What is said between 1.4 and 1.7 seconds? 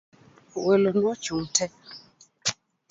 te.